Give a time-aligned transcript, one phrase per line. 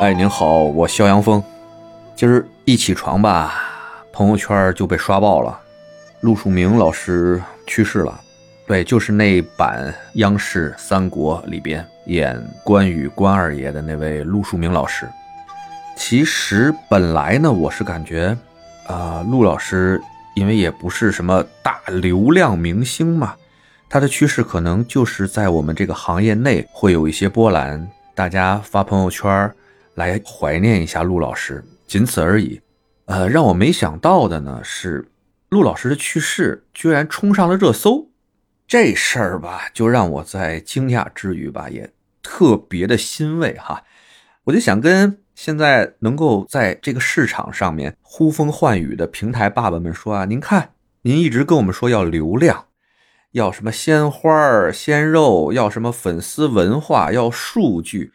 [0.00, 1.42] 哎，您好，我肖阳峰。
[2.16, 3.54] 今儿一起床吧，
[4.12, 5.56] 朋友圈就被刷爆了，
[6.20, 8.20] 陆树铭老师去世了。
[8.66, 15.08] 对，就是那版央视《三国》里边演关羽关二爷的那位陆树铭老师。
[15.96, 18.36] 其实本来呢，我是感觉，
[18.88, 20.02] 啊，陆老师
[20.34, 23.36] 因为也不是什么大流量明星嘛，
[23.88, 29.48] 他的去世可能就是在我们这个行业内会有一些波澜，大家发朋友圈。
[29.94, 32.60] 来怀念一下陆老师，仅此而已。
[33.06, 35.08] 呃，让我没想到的呢是，
[35.50, 38.10] 陆老师的去世居然冲上了热搜。
[38.66, 43.84] 这事儿吧，就让我在惊讶之余吧，也特别的欣慰哈。
[44.44, 50.70] 我就想跟现在能够在这个市场上面呼风唤雨的平台爸爸们说啊，您看，
[51.02, 52.66] 您一直跟我们说要流量，
[53.32, 58.12] 要什么鲜花鲜肉，要什么粉丝文化，要数据。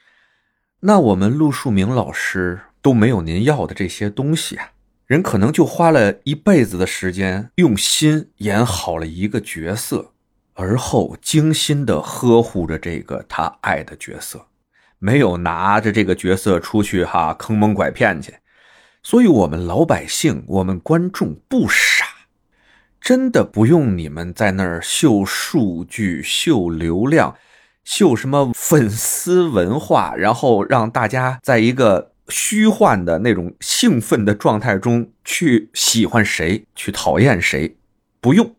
[0.82, 4.72] 那我们陆树铭老师都没有您要的这些东西啊，
[5.08, 10.14] 人可能就花了一辈子的时间，用心演好了一个角色，
[10.53, 14.45] 而后精心的呵护着这个他爱的角色，
[15.00, 18.36] 没有拿着这个角色出去哈坑蒙拐骗去，
[19.03, 22.06] 所以我们老百姓，我们观众不傻，
[23.02, 27.36] 真的不用你们在那儿秀数据、秀流量。
[27.83, 37.77] 秀什么粉丝文化，然后让大家在一个虚幻的那种兴奋的状态中去喜欢谁，去讨厌谁，
[38.22, 38.55] 不用。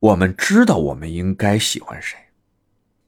[0.00, 2.18] 我们知道我们应该喜欢谁。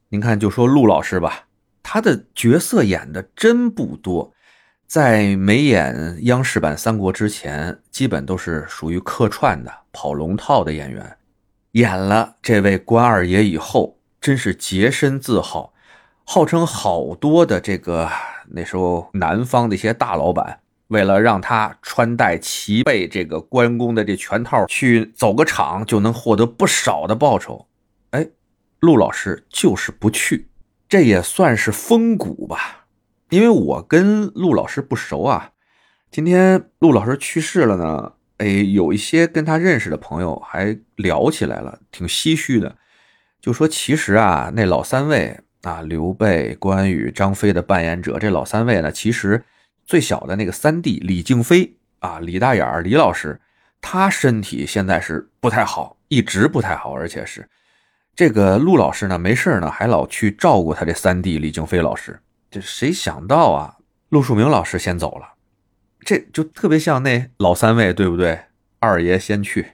[0.09, 1.47] 您看，就说陆老师吧，
[1.83, 4.33] 他的角色演的真不多，
[4.87, 11.17] 在没演央视版《三国》之前，基本都是属于客串的、跑龙套的演员。
[11.73, 13.97] 演了这位关二爷以后。
[14.21, 15.73] 真是洁身自好，
[16.23, 18.07] 号称好多的这个
[18.51, 27.67] 那时候南方的一些大老板，为了让他穿戴齐备这个关公的这全套去走个场，就能获得不少的报酬。
[28.11, 28.27] 哎，
[28.79, 30.49] 陆老师就是不去，
[30.87, 32.85] 这也算是风骨吧。
[33.29, 35.53] 因为我跟陆老师不熟啊，
[36.11, 42.75] 今天陆老师去世了呢，哎，有一些跟他认识的朋友还聊起来了，挺唏嘘的。
[43.41, 49.43] 就说其实啊，那老三位啊，刘备、关羽、张飞的扮演者，这老三位呢，其实
[49.85, 53.41] 最小的那个三弟李靖飞啊，李大眼儿李老师，
[53.81, 57.49] 他身体现在是不太好，一直不太好，而且是
[58.15, 62.19] 这个陆老师呢，没事呢，还老去照顾他这三弟李靖飞老师。
[62.51, 63.77] 这谁想到啊，
[64.09, 65.33] 陆树铭老师先走了，
[66.01, 68.39] 这就特别像那老三位，对不对？
[68.79, 69.71] 二爷先去，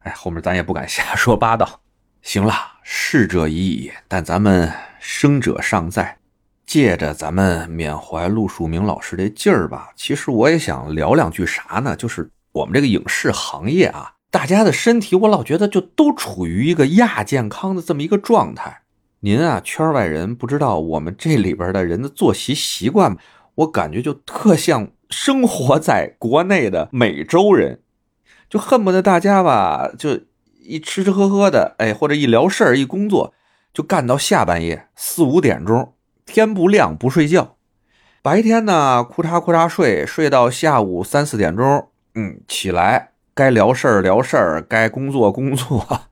[0.00, 1.80] 哎，后面咱也不敢瞎说八道。
[2.22, 2.52] 行了，
[2.92, 4.68] 逝者已矣，但咱们
[4.98, 6.18] 生者尚在。
[6.66, 11.94] 借着咱们缅怀陆树铭老师这劲儿吧，其实我也想聊两句啥呢？
[11.94, 18.82] 就是我们这个影视行业啊，大家的身体，我老觉得就都处于一个亚健康的这么一个状态。
[19.20, 23.16] 您啊，圈外人不知道我们这里边的人的作息习惯，
[23.54, 27.82] 我感觉就特像生活在国内的美洲人，
[28.48, 30.22] 就恨不得大家吧，就。
[30.70, 33.34] 一吃吃喝喝的，哎，或者一聊事儿，一工作，
[33.74, 35.94] 就干到下半夜四五点钟，
[36.24, 37.56] 天不亮不睡觉。
[38.22, 46.02] 白天呢，哭嚓哭嚓睡，睡到下午三四点钟，嗯，起来该聊事儿聊事儿，该工作工作，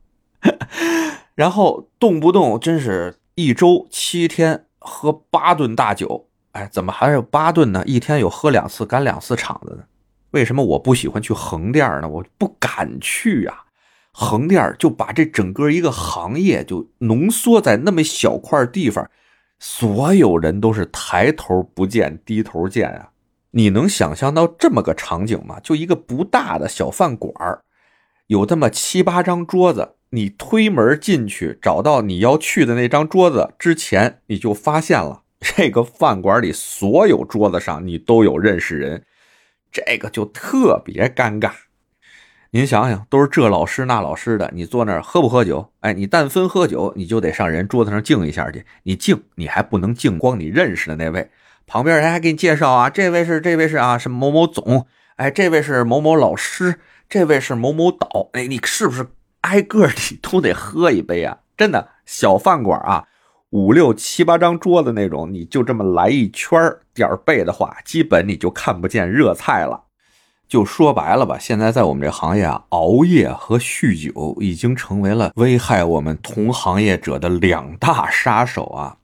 [1.37, 7.85] 然后动不动真是一周七天喝八顿大酒，哎，怎么还有八顿呢？
[7.87, 9.87] 一天有喝两次干两次场子的。
[10.33, 12.09] 为什么我不喜欢去横店呢？
[12.09, 13.63] 我不敢去呀。
[14.21, 19.09] 横店就把这整个一个行业就浓缩在那么小块地方，
[19.61, 23.11] 所有人都是抬头不见低头见啊！
[23.53, 25.61] 你能想象到这么个场景吗？
[25.61, 27.33] 就一个不大的小饭馆
[28.27, 39.05] 有这么七八张桌子，你推门进去，找到你要去的那张桌子之前，你就发现了这个饭馆里所有桌子上你都有认识人，
[39.71, 41.53] 这个就特别尴尬。
[42.51, 45.71] 您想想，都是这老师那老师的，你坐那儿喝不喝酒？
[45.81, 48.65] 哎，你但分喝酒，你就得上人桌子上敬一下去。
[48.85, 51.31] 你敬，你还不能敬光你认识的那位，
[51.67, 54.87] 旁边人还给你介绍啊，这位是这位是啊，是某某总，
[55.17, 59.07] 哎，这位是某某老师，这位是某某导，哎，你是不是
[59.43, 61.41] 挨个你都得喝一杯啊？
[61.55, 63.05] 真的，小饭馆啊，
[63.51, 66.59] 五六七八张桌子那种，你就这么来一圈
[66.95, 69.85] 点儿背的话，基本你就看不见热菜了。
[70.49, 78.97] 就说白了吧，现在在我们这行业啊，熬夜和酗酒已经成为了危害我们同行业者的两大杀手啊。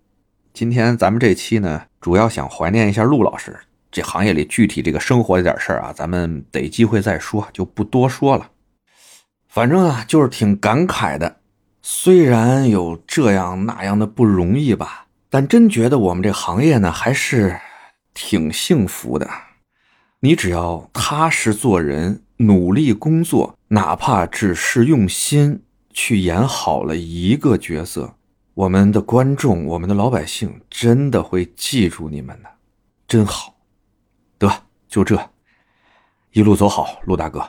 [0.55, 3.59] 今天咱们这期呢，主要想怀念一下陆老师，
[3.91, 8.49] 这行业里具体这个生活的点事儿啊，咱们得机会再说，就不多说了。
[9.47, 11.37] 反正啊，就是挺感慨的。
[11.83, 17.61] 虽然有这样那样的不容易吧，但真觉得我们这行业呢，还是
[18.15, 19.29] 挺幸福的。
[20.25, 28.15] 你只要踏实做人，努力工作，哪怕只是用心去演好了一个角色，
[28.55, 32.49] 我们的观众、我们的老百姓真的会记住你们的，
[33.07, 33.55] 真好。
[34.39, 34.51] 得，
[34.89, 35.29] 就这，
[36.33, 37.47] 一路走好，陆大哥。